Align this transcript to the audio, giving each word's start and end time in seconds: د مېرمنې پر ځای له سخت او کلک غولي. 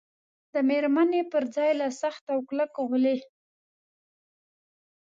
د 0.53 0.55
مېرمنې 0.69 1.21
پر 1.31 1.43
ځای 1.55 1.71
له 1.81 1.87
سخت 2.01 2.23
او 2.33 2.39
کلک 2.47 2.71
غولي. 2.87 3.17